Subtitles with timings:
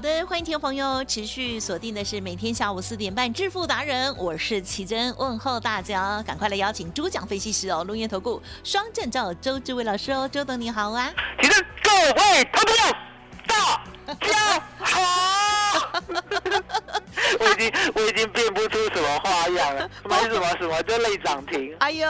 [0.00, 11.12] 好的，欢迎听众朋友持续锁定的是每天下午四点半致富达人，我是奇珍，问候大家，赶快来邀请主讲分析师哦，龙岩投顾双证照周志伟老师哦，周董你好啊，
[11.42, 12.80] 奇珍各位投朋友，
[14.06, 16.02] 大家好。
[17.38, 21.74] 我已经我已经变不出什么花样了， 买什么什么就类涨停。
[21.78, 22.06] 哎呦，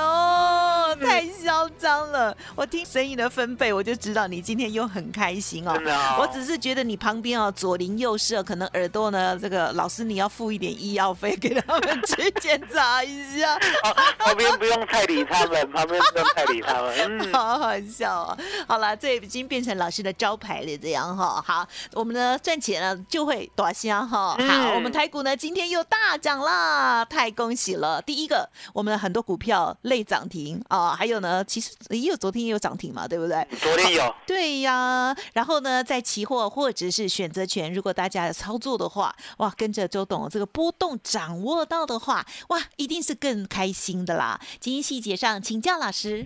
[1.02, 2.36] 太嚣张了！
[2.54, 5.72] 我听声音的分贝，我就知道你今天又很开心哦。
[5.74, 13.54] 真的哦我只是觉得你旁边哦左邻右舍，可能耳朵呢，这个老师你要付一点医药费给他们去检查一下。
[13.84, 17.18] 哦旁边不用太理他们，旁边不用太理他们。
[17.18, 18.38] 嗯，好好笑啊！
[18.68, 21.42] 好了，这已经变成老师的招牌了，这样哈。
[21.46, 24.36] 好，我们呢赚钱了就会短香哈。
[24.38, 28.00] 嗯好，我们台股呢今天又大涨啦，太恭喜了！
[28.00, 33.46] 第一个，我们很多股票类涨停啊，还有呢，其实也有昨天也有涨停嘛，对不对？
[33.60, 44.40] 昨天有， 对呀，然后呢，在期货或者是选择权，如果大家有操作的话，哇，跟着周董这个波动掌握到的话，哇，一定是更开心的啦。
[44.60, 46.24] 今天细节上请教老师。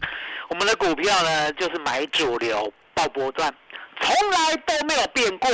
[0.51, 3.53] 我们的股票呢就是买主流报波段，
[4.01, 5.51] 从来都没有变过。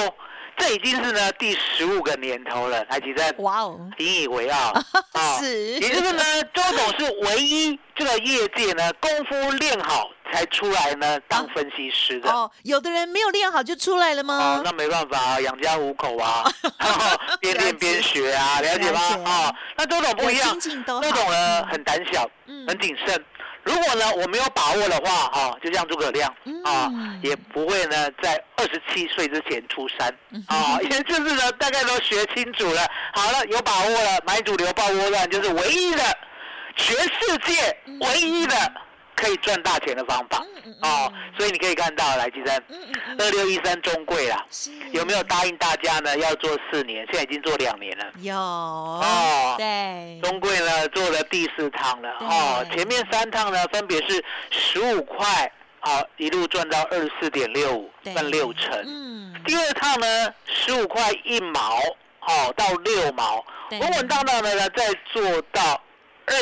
[0.60, 4.72] 这已经是呢第十五个年头了，台积电哇哦，引以为傲
[5.12, 6.22] 啊是也就是呢，
[6.54, 12.31] 周董是唯一这个业界呢功夫练好才出来呢当分析师的。
[12.31, 14.62] 哦，有的人没有练好就出来了哦吗，？
[14.65, 16.44] 那没办法啊，养家糊口啊，
[17.41, 19.16] 边练边学啊，了解吗了？
[19.16, 23.25] 解哦，那周董不一样周董呢很胆小，嗯很谨慎。
[23.65, 26.28] 如果呢我没有把握的话，哈、就像诸葛亮
[26.65, 32.87] 啊、嗯也不会呢在二十七岁之前出山嗯啊，也就是呢大概都学清楚了。
[33.12, 36.03] 好了，有把握了，买主流爆窝乱就是唯一的，
[36.76, 38.54] 全世界唯一的
[39.15, 40.44] 可以赚大钱的方法。
[40.82, 41.12] 哦。
[41.38, 44.44] 所以你可以看到，来，吉珍，嗯嗯嗯，二六一三中贵啦，
[44.91, 46.19] 有没有答应大家呢？
[46.19, 48.04] 要做四年，现在已经做两年了。
[48.19, 48.37] 有。
[48.37, 52.10] 哦对，中贵呢做了第四趟了。
[52.20, 58.12] 哦，前面三趟呢分别是十五块，好一路赚到二十四点六五，对。
[58.12, 58.70] 赚六成。
[58.84, 61.78] 嗯，第二趟呢十五块一毛，
[62.20, 63.78] 哦到六毛，对。
[63.78, 65.81] 稳稳当当的呢再做到
[66.26, 66.34] 二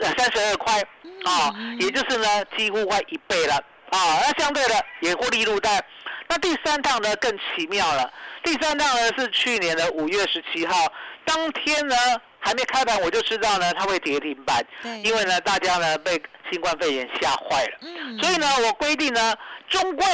[0.00, 0.80] 呃三十二块
[1.24, 3.54] 啊嗯，也就是呢几乎快一倍了
[3.90, 5.84] 啊，那相对的也获利入袋。
[6.26, 8.10] 那第三趟呢更奇妙了，
[8.42, 10.90] 第三趟呢是去年的五月十七号，
[11.24, 11.94] 当天呢
[12.40, 14.64] 还没开盘我就知道呢它会跌停板，
[15.02, 16.20] 因为呢大家呢被
[16.50, 17.78] 新冠肺炎吓坏了。
[17.82, 19.36] 嗯所以呢，我规定呢，
[19.68, 20.06] 中贵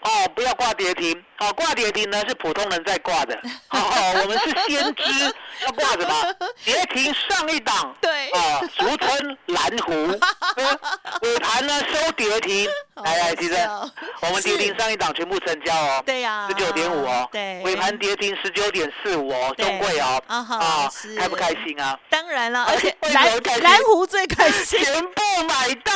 [0.00, 3.34] 哦不要挂跌停，哦挂跌停呢是普通人在挂的，
[3.70, 3.80] 哦
[4.22, 5.34] 我们是先知，
[5.66, 6.34] 要挂什么？
[6.64, 9.92] 跌停上一档，对啊，俗称蓝湖，
[10.56, 10.78] 嗯
[11.22, 12.68] 尾盘呢收跌停，
[13.02, 13.54] 来来，其实
[14.20, 20.88] 我们跌停上一档全部成交哦，对呀，十九点五哦，对，尾盘跌停十九点四五哦，对中贵哦，啊
[21.18, 21.98] 开不开心啊？
[22.08, 25.92] 当然了，哎而且蓝开心蓝湖最开心，全部买到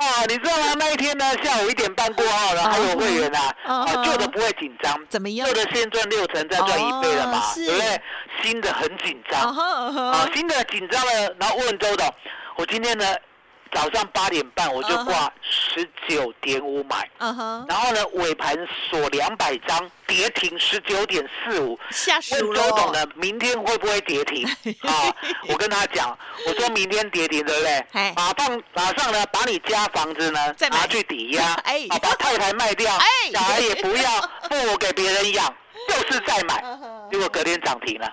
[0.00, 0.24] 啊！
[0.28, 0.74] 你知道吗？
[0.78, 5.54] 那一天呢，下午一点半过后呢，还有会员啊，嗯啊，旧的不会紧张，怎么样旧？
[5.54, 8.02] 的先赚六成，再赚一倍了嘛，哦对不对？
[8.42, 12.06] 新的很紧啊张哈啊新的紧张了，然后问周董，
[12.56, 13.04] 我今天呢
[13.72, 18.56] 早上八点半我就挂十九点五买，然后呢尾盘
[18.88, 21.78] 锁两百张，跌停十九点四五。
[21.90, 24.46] 下问周董呢，明天会不会跌停？
[24.82, 25.14] 啊？
[25.48, 27.86] 我跟他讲，我说明天跌停，对不对？
[27.92, 28.12] 嘿？
[28.16, 31.86] 马上马上呢，把你家房子呢拿去抵押， 哎。
[31.90, 33.06] 啊，把太太卖掉，哎。
[33.32, 34.10] 小孩也不要，
[34.50, 35.46] 父母给别人养，
[35.88, 36.60] 就是再买。
[36.64, 36.80] 嗯
[37.10, 38.08] 结果隔天涨停了，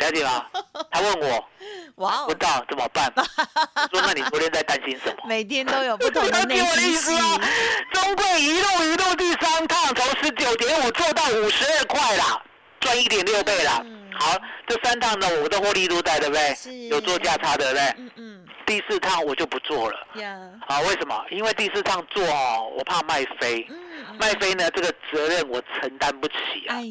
[0.00, 0.44] 了解吗？
[0.90, 1.48] 他问我，
[1.96, 3.12] 哇哦，不到怎么办？
[3.16, 5.22] 我说那你昨天在担心什么？
[5.26, 6.96] 每天都有不同的内了解我的意心戏。
[6.96, 7.46] 思吗？
[7.92, 12.42] 中贵一路一路第三趟从十九点五做到五十二块啦，
[12.80, 13.80] 赚一点六倍啦。
[13.84, 14.36] 嗯好，
[14.66, 16.88] 这三趟呢我都获利都在，对不对？
[16.88, 17.82] 有做价差，对不对？
[17.96, 19.98] 嗯嗯第四趟我就不做了。
[20.16, 20.36] 呀，
[20.68, 21.24] 啊，为什么？
[21.30, 23.76] 因为第四趟做哦，我怕卖飞，嗯
[24.10, 26.34] 嗯卖飞呢这个责任我承担不起
[26.68, 26.76] 啊。
[26.76, 26.84] 哎，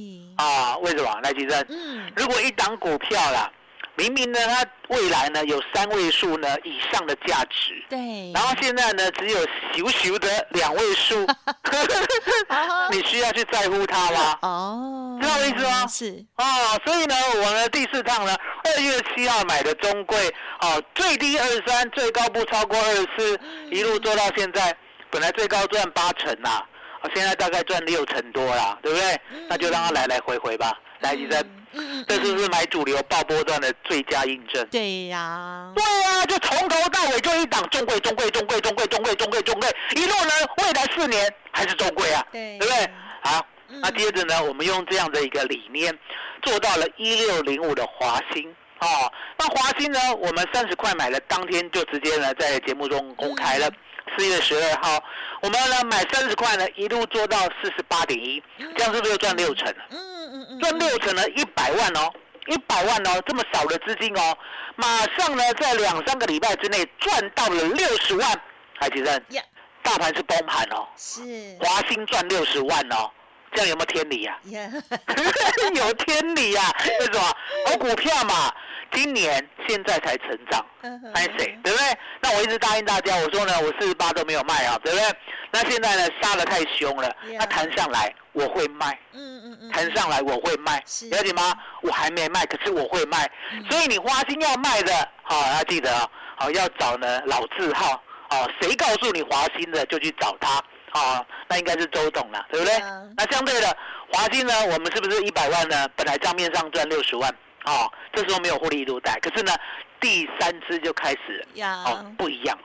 [0.44, 1.20] 啊，为什么？
[1.22, 3.52] 来，吉生，嗯如果一档股票啦，
[3.96, 9.40] 明明呢它未来呢有三位数呢以上的价值，对，然后现在呢只有
[9.74, 11.26] 咻咻的两位数，
[12.48, 14.40] 啊你需要去在乎它吗？
[14.42, 16.44] 哦，知道我意思吗是，哦，
[16.86, 20.18] 所以呢，我呢第四趟呢，二月七号买的中贵，
[20.62, 23.40] 哦，最低二三，最高不超过二十四，
[23.70, 24.76] 一路做到现在，
[25.12, 26.66] 本来最高赚八成呐，啊，
[27.14, 29.22] 现在大概赚六成多啦，对不对？
[29.48, 31.42] 那就让它来来回回吧，来，医生，
[31.74, 34.66] 嗯这是不是买主流爆波段的最佳印证？
[34.68, 42.92] 对呀，对啊，就从头到尾就一档中贵、中贵、中贵、中贵、中贵、中贵、中贵，一路呢，未来四年还是中贵啊，对对不对？
[43.24, 45.98] 好，嗯那接着呢，我们用这样的一个理念，
[46.42, 48.54] 做到了一六零五的华兴。
[48.82, 53.70] 哦，那华兴呢，我们三十块买了，当天就直接呢在节目中公开了。
[54.18, 55.04] 四月十二号，
[55.42, 58.42] 我们呢买三十块呢，一路做到四十八点一，
[58.76, 59.84] 这样是不是又赚六成了？
[59.90, 62.12] 嗯嗯嗯，赚六成呢，一百万哦，
[62.48, 64.38] 一百万哦，这么少的资金哦，
[64.76, 68.42] 马上呢在两三个礼拜之内赚到了六十万。
[68.82, 69.44] 海吉生，呀，
[69.84, 71.22] 大盘是崩盘哦，是
[71.60, 73.12] 华兴赚六十万哦，
[73.52, 74.72] 这样有没有天理呀、呀，
[75.76, 76.62] 有天理呀、
[77.00, 77.20] 为什么？
[77.68, 78.54] 好股票嘛，
[78.92, 81.58] 今年现在才成长，嗯哼拍谁？
[81.64, 81.98] 对不对？
[82.22, 85.08] 那我一直答应大家，我说呢，我四十八都没有卖啊，对不对？
[85.52, 88.98] 那现在呢，杀的太凶了那弹上来我会卖。
[89.14, 90.78] 嗯嗯嗯，弹上来我会卖，
[91.12, 91.54] 了解吗？
[91.82, 93.30] 我还没卖，可是我会卖，
[93.70, 94.94] 所以你花心要卖的，
[95.24, 100.58] 好、要记得啊，好、要找呢老字号，哦，谁告诉你华兴的就去找他，
[100.94, 102.80] 哦，那应该是周董了，对不对？
[103.18, 103.76] 那相对的，
[104.12, 105.88] 华兴呢，我们是不是一百万呢？
[105.96, 107.34] 本来账面上赚六十万，
[107.70, 109.54] 哦，这时候没有获利入袋，可是呢，
[110.00, 112.58] 第三支就开始了，呀，哦，不一样。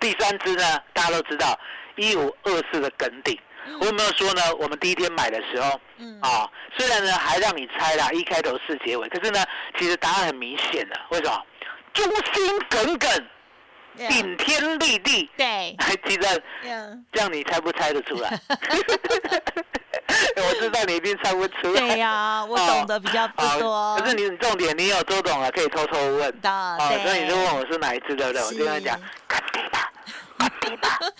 [0.00, 1.58] 第三支呢，大家都知道
[1.96, 3.38] 一五二四的梗顶，
[3.80, 4.42] 我有没有说呢？
[4.58, 9.44] 我们第一天买的时候，嗯啊、虽然呢还让你猜啦，一开头四结尾，可是呢，
[9.78, 11.46] 其实答案很明显的，为什么？
[11.92, 13.24] 忠心耿耿，呀
[13.96, 16.26] 顶天立地，对还记得
[16.68, 18.40] 呀，这样你猜不猜得出来？
[20.36, 21.80] 我知道你一定猜不出来。
[21.80, 26.40] 对呀，我懂得比较不啊多，可是你重点，你有周董啊，可以偷偷问。
[26.40, 28.42] 的啊，对，所以你就问我是哪一只，对不对？
[28.42, 29.78] 我就跟他讲肯定的。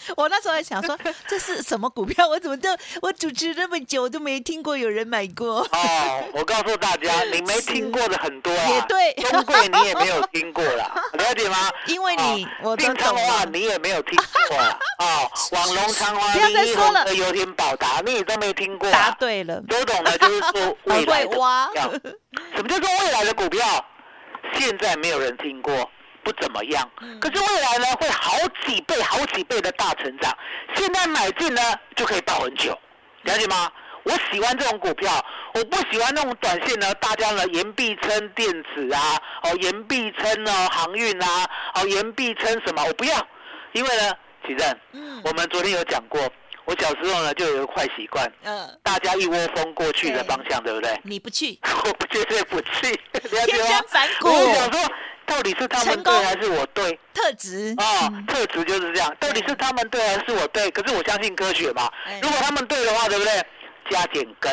[0.16, 2.70] 我那时候还想说 这是什么股票，我怎么都
[3.00, 5.60] 我主持那么久都没听过有人买过。
[5.60, 11.70] 哦，我告诉大家， 你没听过的很多啊，也对中贵你也没有听过啦，了解吗？
[11.86, 14.18] 因为你哦我都定昌话你也没有听
[14.48, 19.16] 过啊，哦，网龙昌花、不要再说了红的油田宝达，你也都没听过答啊。
[19.18, 21.34] 对了，都懂的，就是说未来的股
[21.72, 21.92] 票，
[22.56, 23.84] 什么叫做未来的股票？
[24.58, 25.90] 现在没有人听过，
[26.22, 26.90] 不怎么样。
[27.00, 28.36] 嗯可是未来呢，会好
[28.66, 30.36] 几倍、好几倍的大成长。
[30.74, 31.60] 现在买进呢，
[31.96, 32.76] 就可以抱很久，
[33.22, 33.70] 了解吗？
[34.04, 35.24] 我喜欢这种股票，
[35.54, 43.14] 我不喜欢那种短线呢，大家呢言必称电子啊，哦言必称呢航运啊，哦言必称什么，我不要，
[43.72, 44.12] 因为呢，
[44.44, 46.20] 启正，嗯我们昨天有讲过，
[46.64, 51.00] 我小时候呢就有一个坏习惯，嗯，大家一窝蜂过去的方向，对不对？
[51.04, 51.56] 你不去，
[51.86, 52.90] 我不绝对不去，
[53.30, 53.86] 了解天吗生？
[53.88, 54.80] 反骨我想说，
[55.32, 56.98] 到底是他们对还是我对？
[57.14, 60.70] 特质啊、嗯特质就是这样，到底是他们对还是我对？
[60.72, 62.20] 可是我相信科学嘛哎。
[62.22, 63.32] 如果他们对的话，对不对？
[63.90, 64.52] 加减根；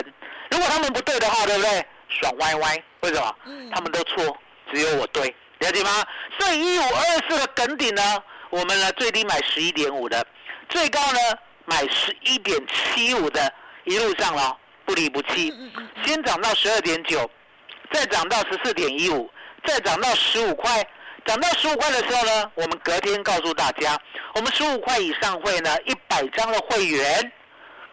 [0.50, 1.86] 如果他们不对的话，对不对？
[2.07, 2.83] 爽歪歪。
[3.01, 3.36] 为什么？
[3.45, 4.38] 嗯他们都错，
[4.71, 6.05] 只有我对，了解吗？
[6.39, 8.01] 所以一五二四的梗顶呢，
[8.50, 10.25] 我们呢最低买十一点五的，
[10.69, 11.19] 最高呢
[11.65, 15.53] 买十一点七五的，一路上了，不离不弃。
[16.05, 17.29] 先涨到十二点九，
[17.91, 19.29] 再涨到十四点一五，
[19.66, 20.86] 再涨到十五块。
[21.25, 23.96] 涨到十五块的时候呢，我们隔天告诉大家，
[24.34, 27.32] 我们十五块以上会呢，一百张的会员，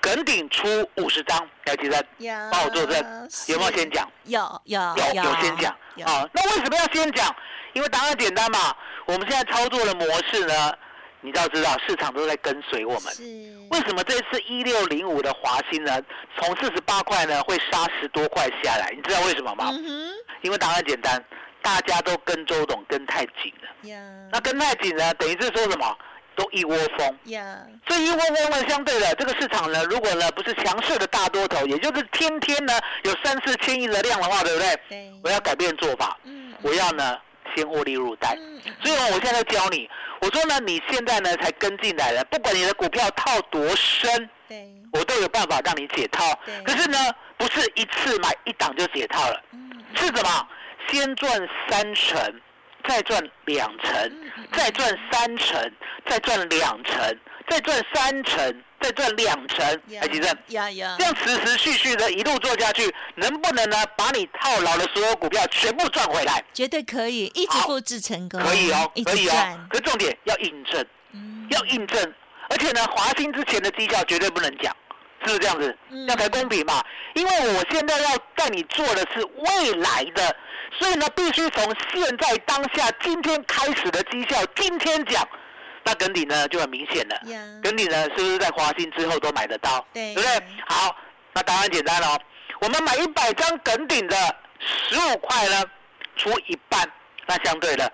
[0.01, 4.11] 梗顶出五十张，要记得呀帮我作证，有没有是先讲？
[4.25, 6.27] 有有有有先讲有啊？
[6.33, 7.35] 那为什么要先讲？
[7.75, 8.75] 因为答案简单嘛。
[9.07, 10.73] 我们现在操作的模式呢，
[11.21, 13.13] 你都要知道，市场都在跟随我们。
[13.13, 13.23] 是
[13.71, 16.01] 为什么这次一六零五的华兴呢，
[16.39, 18.93] 从四十八块呢会杀十多块下来？
[18.97, 19.71] 你知道为什么吗？
[19.73, 21.21] 嗯因为答案简单，
[21.67, 24.31] 大家都跟周董跟太紧了。
[24.31, 25.99] 那跟太紧呢，等于是说什么？
[26.37, 27.19] 都一窝蜂。
[27.25, 27.59] 呀，
[27.89, 34.81] 所以一窝蜂呢，相对的这个市场呢，如果呢不是强势的大多头，也就是天天呢有三四千亿的量的话，对不对？
[34.89, 37.19] 对，我要改变做法，嗯，我要呢
[37.57, 38.39] 先获利入袋。
[38.85, 44.31] 所以呢，我现在教你，我说呢，你现在呢才跟进来了，不管你的股票套多深，
[44.93, 46.39] 我都有办法让你解套。
[46.65, 46.99] 可是呢，
[47.37, 50.49] 不是一次买一档就解套了，嗯，是什么？
[50.90, 52.40] 先赚三成，
[52.88, 54.12] 再赚两成，
[54.52, 55.73] 再赚三成，
[56.07, 59.64] 再赚两成，再赚三成，再赚两成。
[59.88, 66.43] 呀哎，吉正，呀呀这，样持持续续的一路做下去，能不能呢把你套牢的所有股票全部赚回来？
[66.52, 72.14] 绝对可以，一直好复制成功，可以哦，可以哦。，可是重点要印证，嗯要印证，
[72.50, 74.75] 而且呢，华兴之前的绩效绝对不能讲，
[75.25, 75.77] 是不是这样子？
[75.91, 76.83] 嗯这样才公平嘛。
[77.15, 80.37] 因为我现在要带你做的是未来的，
[80.79, 85.27] 所以呢，必须从现在当下今天开始的绩效今天讲，
[85.83, 87.17] 那梗底呢就很明显了。
[87.31, 89.85] 呀，梗底呢是不是在华兴之后都买得到？
[89.93, 90.47] 对对不对？
[90.69, 90.95] 好，
[91.33, 92.21] 那答案简单了哦，
[92.61, 94.17] 我们买一百张梗顶的
[94.59, 95.65] 十五块呢，
[96.17, 96.81] 除一半，
[97.27, 97.91] 那相对的，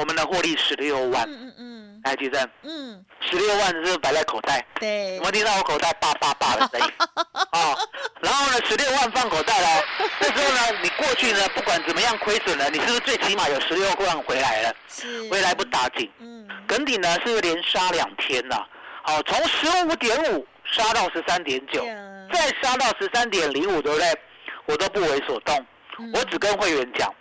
[0.00, 1.28] 我们的获利十六万。
[1.28, 4.64] 嗯嗯嗯来，举证，嗯，十六万是不是摆在口袋？
[4.80, 6.94] 对有没有，听到我口袋叭叭叭的声音？
[7.52, 7.78] 哦，
[8.22, 9.84] 然后呢，十六万放口袋了哦。
[10.18, 14.74] 这时候呢，你过去呢，不管怎么样亏损了，你是不是最起码有十六万回来了？
[14.88, 16.10] 是，回来不打紧。
[16.20, 18.56] 嗯，梗底呢是连杀两天呐、
[19.02, 21.84] 好，从十五点五杀到十三点九，
[22.32, 24.18] 再杀到十三点零五，对不对？
[24.64, 25.54] 我都不为所动，
[25.98, 27.12] 嗯我只跟会员讲，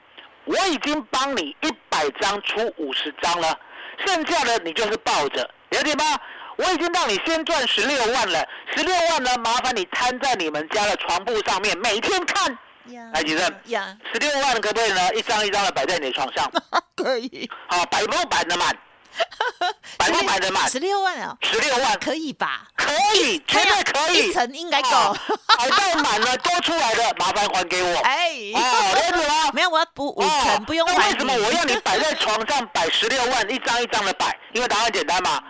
[0.46, 3.58] 我已经帮你一百张出五十张了，
[4.06, 6.04] 剩下的你就是抱着，了解吗？
[6.58, 12.58] 我已经让你先赚十六万了，十六万呢，麻烦你摊在你们家的床铺上面，每天看。
[12.88, 13.46] 呀，来，吉正，
[14.12, 15.14] 十六万可不可以呢？
[15.14, 16.52] 一张一张的摆在你的床上，
[16.98, 18.76] 可以，好，摆不摆得满？
[19.98, 20.70] 摆不摆得满？
[20.70, 22.64] 十六万哦，十六万可以吧？
[22.76, 24.30] 可以，绝对可以。
[24.30, 25.18] 一层应该够哦。
[25.58, 27.98] 摆到满了多出来的，麻烦还给我。
[28.00, 29.52] 哎，哦，了解吗？
[29.54, 34.38] 没有，我要补五哦层，不用那还为什么我要你摆在床上摆十六万，一张一张的摆？
[34.54, 35.42] 因为答案简单嘛。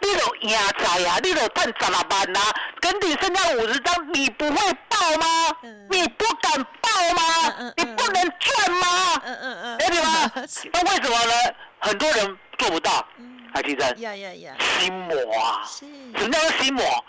[0.00, 2.40] 你有赢在啊，你有赚十六万呐、
[2.78, 5.56] 跟你剩下五十张，你不会爆吗？
[5.62, 5.83] 嗯
[10.72, 11.32] 那为什么呢？
[11.78, 13.06] 很多人做不到。
[13.18, 15.62] 嗯海基真，呀呀呀，心魔啊！
[15.64, 15.86] 是，
[16.18, 17.04] 什么叫做心魔？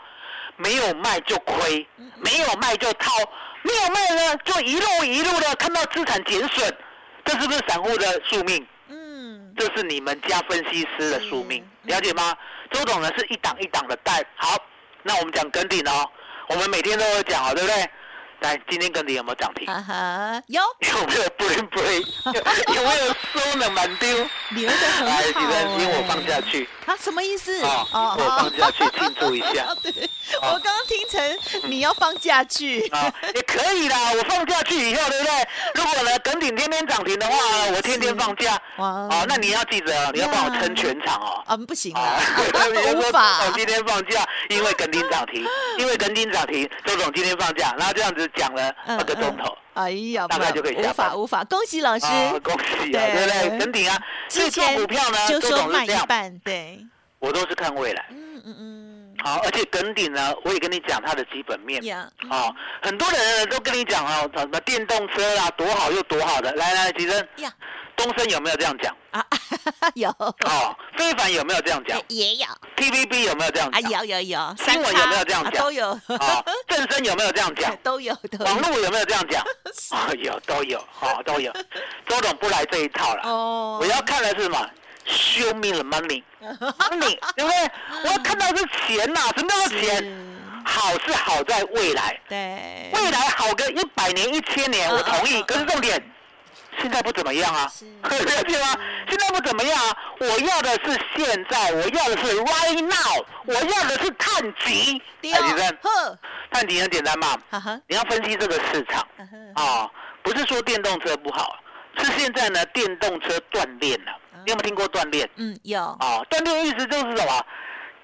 [0.58, 1.88] 没有卖就亏，
[2.18, 3.12] 没有卖就套，
[3.64, 6.72] 没有卖呢就一路一路的看到资产减损，
[7.24, 8.64] 这是不是散户的宿命？
[8.90, 12.38] 嗯，这是你们家分析师的宿命，是了解吗？
[12.72, 14.24] 周董呢是一档一档的带。
[14.36, 14.56] 好，
[15.02, 16.08] 那我们讲跟顶哦，
[16.50, 17.90] 我们每天都有讲哦，对不对？
[18.42, 19.66] 来，今天跟你有没有涨停？
[20.48, 22.76] 有有没有 bling bling？
[22.76, 24.08] 有没有收了满丢？
[24.52, 26.70] 留的很来，好，几人请我放下去。
[26.86, 27.64] 啊，什么意思？
[27.64, 30.10] 啊我放假去庆祝一下 对，
[30.42, 32.88] 我刚刚听成你要放假去。
[32.90, 33.98] 啊，也可以啦。
[34.14, 35.48] 我放假去以后，对不对？
[35.76, 37.36] 如果呢，耿鼎天天涨停的话，
[37.76, 38.62] 我天天放假。
[38.78, 41.44] 哇哦，那你要记得哦，你要帮我撑全场哦。
[41.48, 42.22] 啊，不行啊啊，，
[42.70, 45.44] 你就说无法周总今天放假，因为耿鼎涨停，
[45.80, 49.58] 因为耿鼎涨停，周总今天放假，然后这样子讲了嗯二个钟头。
[49.74, 53.60] 哎呀，大概就可以下无法无法，恭喜老师，啊，恭喜啊，对对不对？
[53.60, 56.80] 耿鼎啊，所以做之前股票呢，周就说卖一半，对，
[57.20, 58.06] 我都是看未来。
[58.10, 61.84] 嗯嗯嗯，好，而且耿鼎呢，我也跟你讲它的基本面。
[61.84, 66.54] 呀，啊，很多人呢都跟你讲哦，什么电动车啊，多好又多好的。
[66.54, 67.52] 来来，吉生，呀
[67.96, 68.96] 东升有没有这样讲？
[69.12, 69.26] 啊，
[69.96, 73.92] 有，哦，非凡有没有这样讲 也有，？TVB 有没有这样啊，讲？
[73.92, 77.76] 有有有，新闻有没有这样讲啊都有，哦，正生有没有这样讲？
[77.84, 79.42] 都有网络有没有这样讲？
[79.92, 81.52] 啊，有都有，哦 都有。
[82.08, 84.70] 周董不来这一套了，哦我要看的是什么
[85.08, 87.72] ？Show me the money，money，对不对？
[88.04, 88.56] 我要看到是
[88.88, 90.36] 钱呐、什么叫做钱？
[90.68, 95.44] 好是好在未来，对，未来好个一百年、一千年，我同意。
[95.44, 96.02] 可是重点，
[96.82, 98.78] 现在不怎么样啊是，了解吗？
[99.10, 99.98] 现在不怎么样啊！
[100.20, 105.02] 我要的是现在，我要的是 right now，我要的是探级。
[105.22, 106.20] 对哎，李生，呵，
[106.52, 107.38] 探底很简单嘛，
[107.88, 109.06] 你要分析这个市场
[109.56, 109.90] 啊，
[110.24, 111.58] 不是说电动车不好，
[111.98, 114.12] 是现在呢电动车断链了。
[114.46, 115.28] 你有没有听过断链？
[115.38, 117.46] 嗯，有，啊，断链意思就是什么？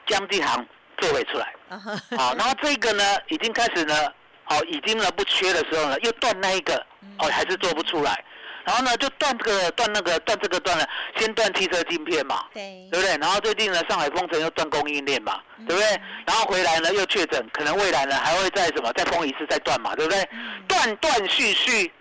[0.08, 0.66] 江继航
[0.98, 1.54] 座位出来。
[2.18, 3.96] 好，然后这个呢，已经开始呢，
[4.44, 6.76] 好，已经呢不缺的时候呢，又断那一个，
[7.20, 8.24] 哦，还是做不出来，
[8.66, 10.88] 然后呢就断这个断那个断这个断了，
[11.18, 12.88] 先断汽车晶片嘛，对。
[12.92, 13.18] 对不对？
[13.18, 16.02] 然后最近呢，上海封城又断供应链嘛，对不对？
[16.26, 20.30] 然后回来呢又确诊，可能未来呢还会再什么再封一次再断嘛，对不对？
[20.68, 21.92] 断断续续，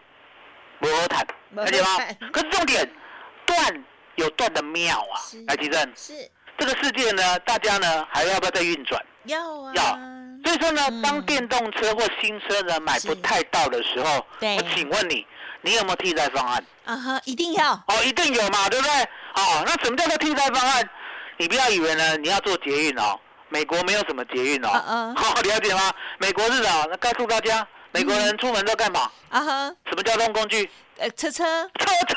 [0.81, 1.89] 不好谈，没了解吗？
[2.33, 2.91] 可是重点，
[3.47, 3.85] 断
[4.17, 6.13] 有断的妙啊是，来，提正，是，
[6.59, 9.01] 这个世界呢，大家呢还要不要再运转？
[9.25, 9.99] 要啊，要。
[10.43, 11.03] 所以说呢，嗯。
[11.03, 14.57] 当电动车或新车呢买不太到的时候，对。
[14.57, 15.27] 我请问你，
[15.63, 16.65] 你有没有替代方案？
[16.85, 18.93] 啊哈，一定要，哦，一定有嘛，对不对？
[19.35, 20.89] 哦，那什么叫做替代方案？
[21.37, 25.93] 你不要以为呢，你要做捷运哦，美国没有什么捷运哦，嗯嗯好、了解吗？
[26.19, 29.11] 美国是啊，那告诉大家，美国人出门都干嘛？
[29.29, 30.71] 啊哈，什么交通工具？
[30.99, 31.45] 呃，车车，
[31.79, 32.17] 车车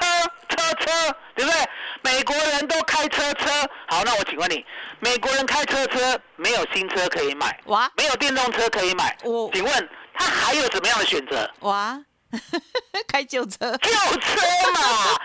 [0.50, 1.70] 车车，对不对？
[2.02, 3.50] 美国人都开车车。
[3.88, 4.66] 好，那我请问你，
[5.00, 11.50] 美国人开车车没有新车可以买，哇没有电动车可以买，我请问他还有什么样的选择？
[11.62, 11.98] 哇，
[13.08, 14.42] 开旧车，旧车
[14.74, 14.80] 嘛。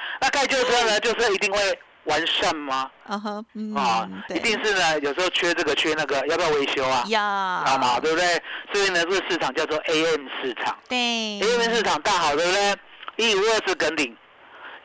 [0.20, 2.90] 那开旧车呢，就是一定会完善吗？
[3.06, 7.04] 啊哈，嗯，啊，一，定是呢，有时候缺这个缺那个，要不要维修啊？
[7.08, 8.42] 要，好嘛，对不对？
[8.72, 10.96] 所以呢，这个市场叫做 AM 市场对
[11.40, 12.76] ，AM 市场大好，对不对？
[13.16, 14.16] 一五二四梗顶，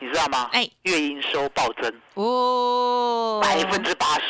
[0.00, 0.48] 你知道吗？
[0.52, 4.22] 哎月营收暴增哦，百分之八十。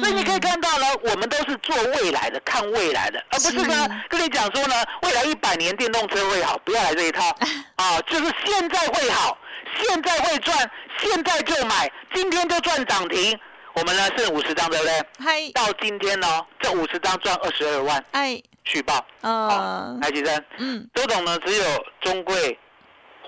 [0.00, 7.28] 嗯，所以你可以看到呢，我们都是做未来的，看未来的，而不是呢跟你讲说呢，未来一百年电动车会好，不要来这一套
[7.76, 9.36] 啊，就是现在会好，
[9.82, 13.38] 现在会赚，现在就买，今天就赚涨停。
[13.72, 15.06] 我们呢剩五十张，对不对？
[15.24, 16.26] 嗨，到今天呢，
[16.60, 19.04] 这五十张赚二十二万，哎，续报。
[19.20, 21.64] 呃啊，，来吉生，嗯周董呢只有
[22.00, 22.58] 中贵、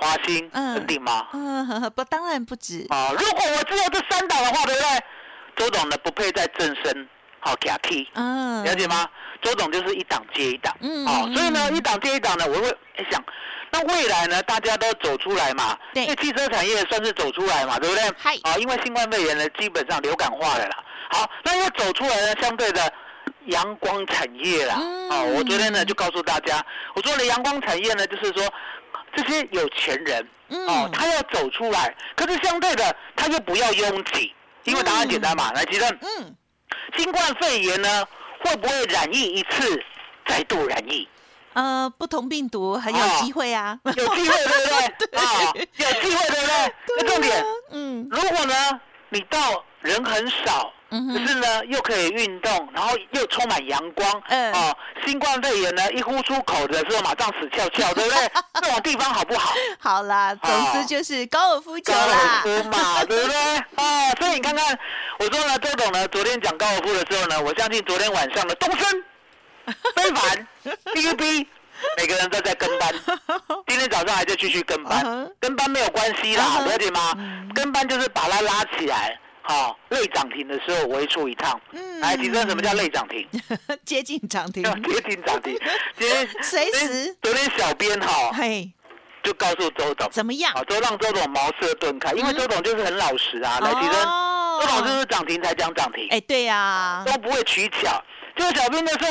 [0.00, 1.29] 华兴、嗯肯定吗？
[1.33, 5.05] 嗯，不，当然不止，啊，如果我只有这三档的话，对不对？
[5.56, 7.09] 周董呢不配在正身，
[7.40, 8.06] 好给他 key。
[8.14, 9.09] 嗯，了解吗？
[9.42, 13.21] 周董就是一档接一档，嗯哦，嗯所以呢，一档接一档呢，我会哎想，
[13.73, 16.04] 那未来呢，大家都走出来嘛，对。
[16.04, 18.04] 因为汽车产业算是走出来嘛，对不对？
[18.16, 18.38] 嗨。
[18.44, 20.85] 啊，因为新冠肺炎呢，基本上流感化了啦。
[21.11, 22.92] 好，那要走出来呢，相对的
[23.47, 25.11] 阳光产业啦，嗯。
[25.11, 28.49] 哦，我昨天呢就告诉大家，我说的阳光产业呢，就是说
[29.16, 34.32] 这些有钱人哦，嗯，他要走出来，可是相对的，他又不要拥挤，
[34.64, 36.37] 因为答案简单嘛，来，吉正嗯，
[36.97, 38.07] 新冠肺炎呢，
[38.45, 39.83] 会不会染疫一次，
[40.26, 41.09] 再度染疫？
[41.54, 45.21] 呃，不同病毒很有哦机会啊，有机会对不 对？
[45.21, 46.75] 啊，有机会对不对？
[46.99, 54.52] 那重点，嗯如果呢，你到人很少，嗯，可是呢又可以运动，然后又充满阳光，嗯。
[54.52, 58.31] 哦，新冠肺炎呢一呼出口的时候马上死翘翘，对不对？
[58.62, 59.52] 这种地方好不好？
[59.81, 63.37] 好啦，总之哦就是高尔夫球高尔啦，夫嘛，对不对？
[63.76, 64.78] 啊，所以你看看，
[65.18, 69.05] 我说呢，周董呢，昨天讲高尔夫的时候呢，我相信昨天晚上的东升、
[69.96, 70.46] 非凡、
[70.94, 71.46] DUB，
[71.96, 72.92] 每个人都在跟班，
[73.66, 77.12] 今天早上还在继续跟嗯班哼，跟班没有关系啦，了解吗？
[77.16, 77.50] 嗯？
[77.55, 81.61] 跟班就是把它拉起来，好，类涨停的时候我会出一趟。
[81.72, 83.26] 嗯来，提升什么叫类涨停？
[83.85, 85.59] 接近涨停， 接近涨停。
[85.98, 88.70] 今天 随时昨天小编哈嘿，
[89.22, 90.52] 就告诉周董，怎么样？
[90.55, 93.94] 啊，都让周董茅塞顿开，因为嗯周董就是很老实啊，来提升。
[94.05, 94.28] 哦
[94.62, 98.00] 周董就是涨停才讲涨停，哎，对呀，都不会取巧。
[98.37, 99.09] 这个小编就说：“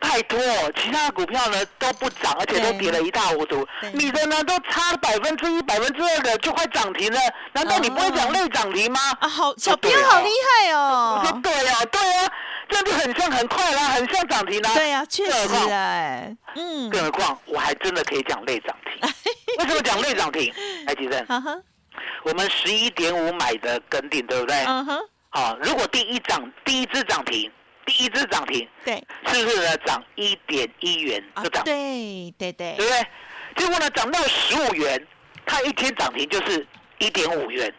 [0.00, 0.38] 拜托，
[0.76, 3.66] 其他的股票呢都不涨，而且都跌了一塌糊涂。
[3.92, 7.20] 你的呢都差百分之一、百分之二的就快涨停了，
[7.52, 12.32] 难道你不会讲类涨停吗？”啊，好，小编好厉害我说哦，对啊，对啊，
[12.68, 14.70] 这样就很像很快啦，很像涨停啦。
[14.74, 19.10] 对呀，确实更何况哎，嗯，更何况我还真的可以讲类涨停。
[19.58, 20.52] 为什么讲类涨停？
[20.86, 21.54] 来，吉正，哈哈，
[22.22, 24.64] 我们十一点五买的跟定，对不对？
[24.64, 24.98] 嗯哼，
[25.30, 27.50] 好，如果第一涨第一只涨停，
[27.90, 29.76] 第一只涨停，对，是不是呢？
[29.78, 33.06] 涨一点一元啊就涨，对对对对不对？
[33.56, 35.06] 结果呢，涨到十五元，
[35.44, 36.64] 它一天涨停就是
[36.98, 37.72] 一点五元，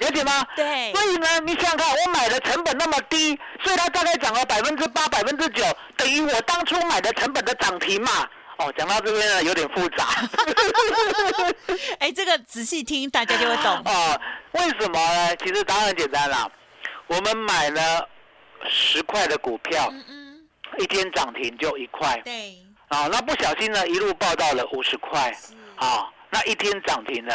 [0.00, 0.46] 了解吗？
[0.54, 5.64] 对，所以呢，你想想看，我买的成本那么低，所以它大概涨了百分之八、百分之九，
[5.96, 8.10] 等于我当初买的成本的涨停嘛。
[8.58, 10.08] 哦，讲到这边呢，有点复杂。
[12.00, 14.20] 哎，这个仔细听大家就会懂， 哦，
[14.52, 15.36] 为什么呢？
[15.36, 16.46] 其实答案很简单啦，
[17.06, 18.08] 我们买了
[18.68, 20.44] 十块的股票，嗯嗯，
[20.78, 22.20] 一天涨停就一块。
[22.24, 22.56] 对，
[22.88, 27.34] 啊，那不小心呢，一路报到了五十块是，啊，那一天涨停呢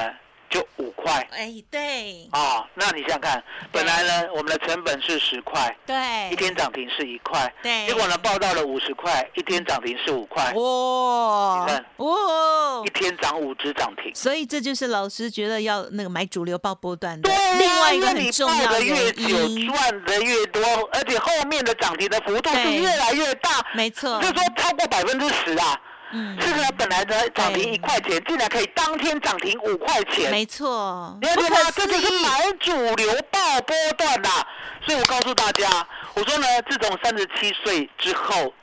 [0.50, 5.96] 就五块哎，对啊，那你想想看，本来呢我们的成本是十块，对，
[6.32, 14.14] 一天涨停是一块，对结果呢报到了五十块，一天涨停是五块，哇你看哇一，天涨五只涨停。
[14.16, 25.80] 所以这就是老师觉得要那个买主流报波段的对啊，另外一个你很重报的要的原越久，因，赚的越多，而且后面的涨停的幅度是越来越大，没错就，是说超过百分之十啊。
[26.12, 30.32] 嗯，是不是本来的涨停一块钱，竟然可以当天涨停五块钱？
[30.32, 31.48] 没错，了解吗？
[31.48, 34.48] 不可思这就是议，买主流爆波段啦。
[34.86, 38.54] 所以我告诉大家，我说呢，自从三十七岁之后，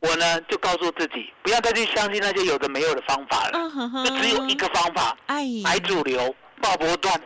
[0.00, 7.20] 我呢就告诉自己，不要再去相信那些有的没有的方法了，就只有一个方法，哎，买主流，爆波段。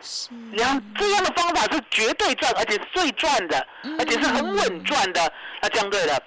[0.53, 3.67] 然后这样的方法是绝对赚，而且是最赚的，
[3.99, 5.31] 而且是很稳赚的。
[5.61, 6.17] 那这样对了，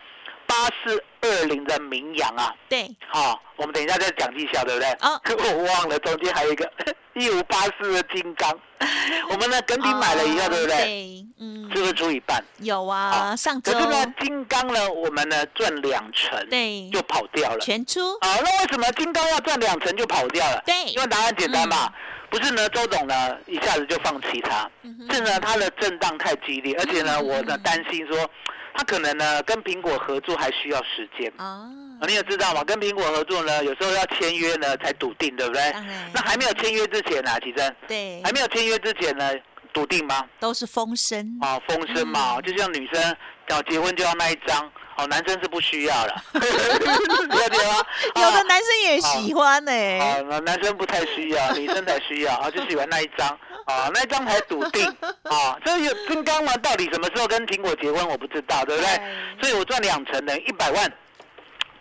[0.46, 4.90] 八四二零的名扬啊，对，好、我们等一下再讲绩效，对不对？
[5.00, 5.20] 哦。
[5.22, 6.70] 可 我忘了，中间还有一个
[7.14, 8.50] 一五八四的金刚，
[9.30, 10.76] 我们呢跟底买了以后，哦对不对？
[10.76, 12.42] 对，嗯，是不是除以半？
[12.58, 13.72] 有啊，上周。
[13.72, 16.88] 可是呢，金刚呢，我们呢赚两成，对。
[16.90, 17.58] 就跑掉了。
[17.60, 20.62] 全出，啊，那为什么金刚要赚两成就跑掉了？
[20.64, 20.84] 对。
[20.92, 21.92] 因为答案简单嘛，
[22.30, 24.70] 不是呢，周董呢一下子就放弃它，
[25.10, 28.18] 是呢它的震荡太激烈，而且呢，嗯我呢担心说，
[28.74, 31.32] 它可能呢跟苹果合作还需要时间。
[31.36, 31.68] 啊，
[32.00, 35.72] 啊你也知道嘛，跟苹果合作呢，有时候要签约呢才笃定，对不对？
[36.12, 39.30] 那还没有签约之前呢、啊，启真，对还，没有签约之前呢，
[39.72, 40.24] 笃定吗？
[40.38, 43.16] 都是风声，啊，风声嘛，嗯就像女生
[43.48, 44.70] 要结婚就要那一张，
[45.00, 47.86] 哦，男生是不需要了， 了解吗？
[48.16, 53.26] 有的啊男生也喜欢呢，啊，那男生不太需要，女生才需要啊，就喜欢那一张
[53.64, 54.86] 啊，那一张才笃定
[55.22, 55.56] 啊。
[55.64, 58.90] 这有金刚嘛，到底什么时候跟苹果结婚，我不知道，对不对？
[59.40, 60.92] 所以我赚两成的，一百万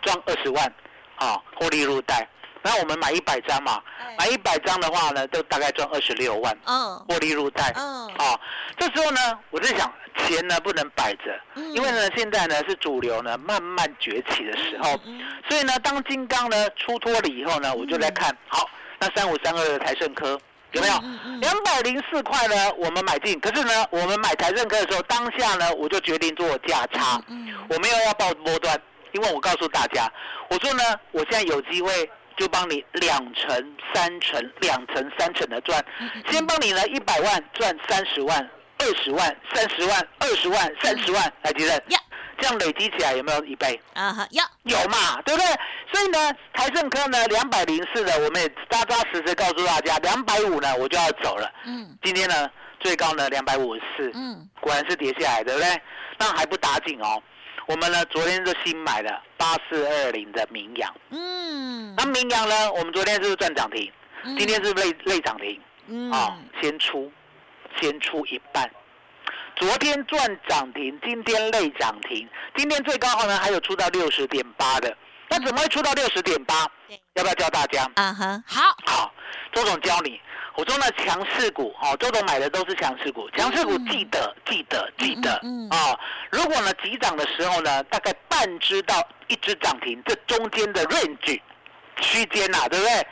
[0.01, 0.73] 赚二十万，
[1.15, 2.25] 啊，获利入袋。
[2.61, 3.81] 然后我们买一百张嘛，
[4.17, 6.97] 买一百张的话呢，就大概赚二十六万，嗯。
[7.07, 7.71] 获利入袋。
[7.75, 8.37] 嗯，啊，
[8.77, 9.19] 这时候呢，
[9.49, 11.71] 我在想，钱呢不能摆着，嗯。
[11.73, 18.69] 因为呢，现在呢是主流呢慢慢崛起的时候，嗯所以呢，当金刚呢出脱了以后呢，我就来看，好，
[18.99, 20.39] 那三五三二的台盛科
[20.73, 20.93] 有没有？
[21.39, 27.53] 两百零四块呢，我们买进，可是呢，我们买台盛科的时候，当下呢，我就决定做价差，嗯。
[27.69, 28.77] 我没有要报波段，
[29.13, 30.11] 因为我告诉大家，
[30.49, 32.09] 我说呢，我现在有机会。
[32.39, 35.83] 就帮你两成、三成、两成、三成的赚，
[36.29, 41.99] 先帮你呢一百万赚三十万、二十万、三十万、二十万、三十万，来吉正呀，
[42.39, 43.77] 这样累积起来有没有一倍？
[43.93, 45.47] 啊哈，要有嘛，对不对？
[45.91, 51.51] 所以呢，台盛科呢两百零四的，我们也扎扎实实告诉大家，两百五呢我就要走了。
[51.65, 52.49] 嗯今天呢
[52.79, 55.81] 最高呢两百五十四，嗯果然是跌下来，对不对？
[56.17, 57.21] 那还不打紧哦。
[57.69, 63.93] 我们呢昨天就新买了八四二零的名扬，嗯那名扬呢，我们昨天是不是赚涨停？
[64.23, 65.61] 嗯今天是不是累累涨停？
[65.85, 67.11] 嗯啊、先出，
[67.79, 68.67] 先出一半。
[69.55, 74.97] 昨天赚涨停，今天累涨停，今天最高呢还有出到六十点八的，
[75.29, 76.55] 那怎么会出到六十点八？
[77.13, 77.87] 要不要教大家？
[77.97, 79.13] 嗯哼，好，好，
[79.53, 80.19] 周总教你。
[80.55, 85.99] 我说呢，强势股哦，周董买的都是强势股，强势股记得记得记得嗯嗯啊、
[86.31, 88.95] 如果呢急涨的时候呢，大概半只到
[89.27, 91.39] 一只涨停，这中间的 range
[91.97, 93.07] 区间呐、对不对？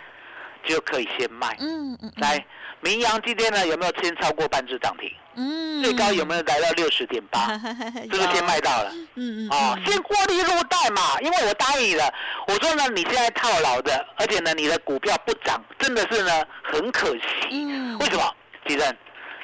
[0.65, 1.56] 就可以先卖。
[1.60, 2.45] 嗯嗯，嗯来，
[2.81, 5.11] 明阳今天呢有没有先超过半只涨停？
[5.35, 7.51] 嗯，最高有没有来到六十点八？
[7.51, 7.57] 有？
[8.01, 8.91] 是不是先卖到了？
[9.15, 12.11] 嗯嗯啊，嗯先获利入袋嘛，因为我答应你了。
[12.47, 16.31] 我说呢，你现在套牢的，而且呢，你的股票不涨，真的是呢
[16.63, 17.21] 很可惜。
[17.51, 18.23] 嗯为什么？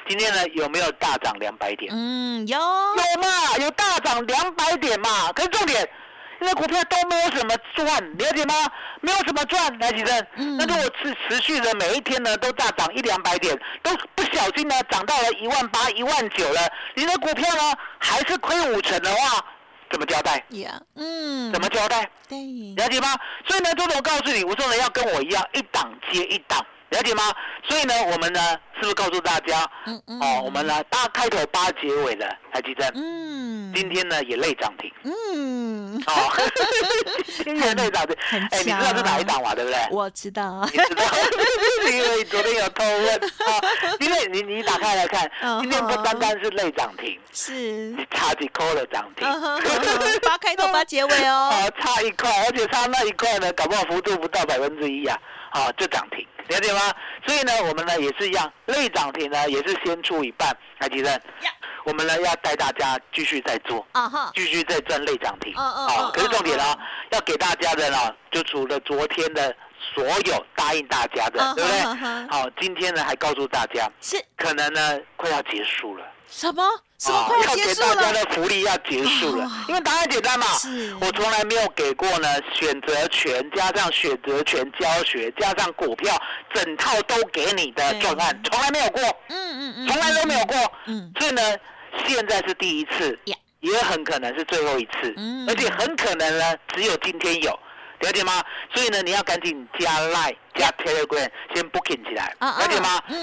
[0.06, 1.90] 今天呢有没有大涨两百点？
[1.94, 5.32] 嗯有有嘛，有大涨两百点嘛。
[5.32, 5.88] 可是重点，
[6.40, 8.54] 因为股票都没有什么赚，了解吗？
[9.00, 10.26] 没有什么赚，来吉正。
[10.36, 16.60] 嗯那如果持持续的每一天呢都大涨一两百点，都不小心呢涨到了一万八、一万九了，
[16.94, 19.44] 你的股票呢还是亏五成的话，
[19.90, 20.44] 怎么交代？
[21.52, 22.08] 怎么交代？
[22.28, 22.36] 对？
[22.76, 23.14] 了解吗？
[23.46, 26.64] 所以呢，周总告诉你，我说呢要跟我一样，一档接一档，
[26.94, 27.22] 了解吗？
[27.68, 28.40] 所以呢，我们呢
[28.76, 29.68] 是不是告诉大家？
[29.86, 34.92] 嗯嗯哦，我们呢八开头八结尾的，台积电，嗯，今天呢也累涨停。
[35.02, 36.32] 嗯，哦，
[37.44, 38.16] 今天累涨停。
[38.28, 39.54] 很哎，你知道是哪一档嘛？
[39.54, 39.78] 对不对？
[39.90, 41.04] 我知道，你知道，
[41.90, 43.60] 因为昨天有偷问啊。
[44.00, 49.26] 因为你你打开来看，嗯今天不单单是累涨停，是，你差几扣了涨停。
[50.22, 55.18] 八开头八结尾哦， 哦，差一块，而且差那一块呢，搞不好幅度不到百分之一啊，
[55.50, 56.80] 好、就涨停，了解吗？
[57.26, 61.50] 所以呢，我们呢也是一样，类涨停呢也是先出一半，来吉正呀，
[61.84, 66.78] 我们呢要带大家继续再做，啊哈，继续再赚类涨停，嗯嗯好、嗯可是重点呢、嗯
[67.10, 67.96] 要给大家的呢，
[68.30, 69.54] 就除了昨天的
[69.94, 72.28] 所有答应大家的，嗯对不对？
[72.28, 74.22] 好、今天呢还告诉大家，是。
[74.36, 76.04] 可能呢快要结束了。
[76.36, 76.62] 什么？
[76.98, 78.12] 什么快要结束给大家？
[78.12, 80.94] 的福利要结束了哦，因为答案简单嘛是。
[81.00, 86.16] 我从来没有给过呢选择权加上选择权教学加上股票
[86.52, 90.56] 整套都给你的对专案，从来没有过，嗯嗯嗯，从来都没有过。
[90.86, 91.42] 嗯，所以呢，
[92.06, 97.58] 现在是第一次呀，也很可能是最后一次嗯，而且很可能呢只有今天有。
[98.00, 98.42] 了解吗？
[98.74, 103.02] 所以呢，你要赶紧加赖加 Telegram 先 booking 起来，啊啊了解吗？
[103.08, 103.22] 嗯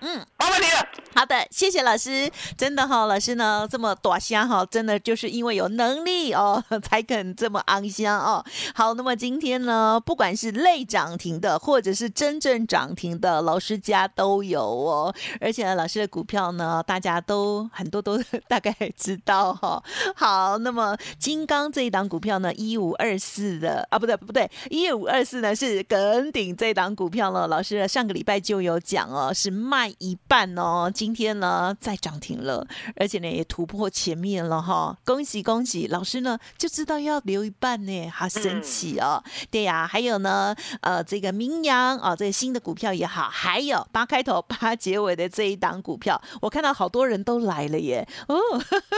[0.00, 0.26] 嗯。
[0.38, 0.88] 麻烦你了。
[1.14, 2.28] 好的，谢谢老师。
[2.56, 8.44] 真的哈、老师呢这么短香哈，真的就是因为有能力哦， 才肯这么昂香哦。
[8.74, 15.14] 好，那么今天呢，不管是类涨停的，或者是真正涨停的，老师家都有哦。
[15.40, 19.80] 而且呢，老师的股票呢，大家都很多都大概知道哈、
[20.16, 35.88] 好，那么金刚这一档股票呢，一五二四的啊，不对不对，一五二四呢是耿鼎这档股票呢，老师上个礼拜就有讲哦，是卖一半哦，今天呢再涨停了，而且呢也突破前面了哈，恭喜恭喜！
[35.88, 39.20] 老师呢就知道要留一半呢， 好神奇哦。
[39.50, 48.36] 对呀、还有呢，呃，这个名扬啊、这个新的股票也好，还有八开头八结尾的这一档股票，我看到好多人都来了耶，哦，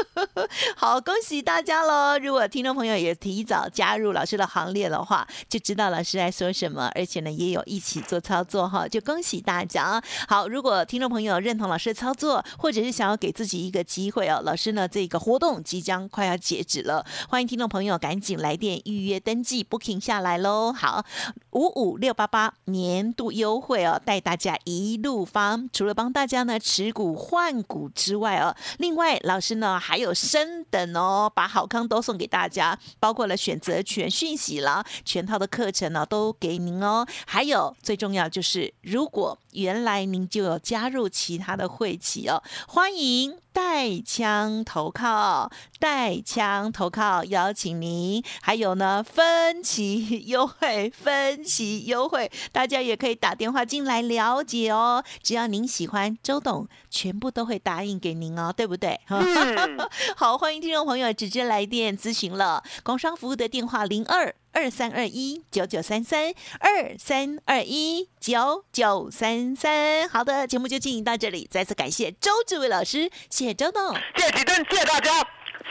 [0.77, 2.18] 好，恭喜大家喽！
[2.18, 10.02] 如果听众朋友也提早加入老师的行列的话，就知道老师在说什么，而且呢也有一起做操作哈，就恭喜大家。
[10.28, 20.72] 好，如果听众朋友认同老师的操作，或者是想要给自己一个机会哦，老师呢这个活动即将快要截止了，欢迎听众朋友赶紧来电预约登记 booking 下来喽。
[20.72, 21.04] 好，
[21.52, 25.44] 五五六八八年度优惠哦，带大家一路发。
[25.72, 37.06] 除了帮大家呢持股换股之外哦，另外老师呢还有升等哦，把好康都送给大家，包括了选择权讯息啦，全套的课程呢都给您哦。
[37.26, 48.22] 还还有最重要就是，如果原来您就有加入其他的会企哦，欢迎带枪投靠，带枪投靠，邀请您。
[48.42, 55.04] 还有呢，分期优惠，分期优惠，大家也可以打电话进来了解哦。
[55.22, 59.00] 只要您喜欢周董，全部都会答应给您哦，对不对？
[59.08, 59.78] 嗯，
[60.16, 62.62] 好，欢迎听众朋友直接来电咨询了。
[62.82, 70.09] 工商服务的电话零二二三二一九九三三二三二一九九三三。
[70.09, 73.92] 好的，节目就进行到这里，再次感谢周志伟老师，谢谢周董。
[74.14, 75.11] 谢谢谢谢大家，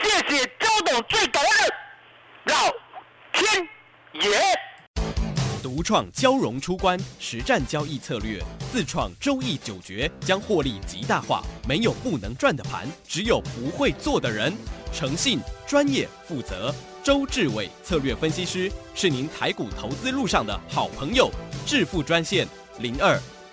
[0.02, 1.42] 谢谢周董最懂
[2.44, 2.54] 的老
[3.32, 3.66] 天
[4.20, 4.38] 爷。
[5.62, 8.38] 独创交融出关实战交易策略，
[8.70, 11.42] 自创周易九诀，将获利极大化。
[11.66, 14.52] 没有不能赚的盘，只有不会做的人。
[14.92, 21.30] 诚信、专业、负责，周志伟策略分析师是您台股投资路上的好朋友。
[21.66, 22.46] 致富专线
[22.78, 23.18] 零二